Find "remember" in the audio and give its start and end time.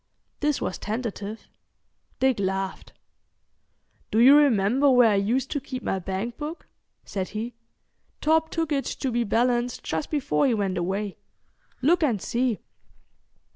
4.35-4.89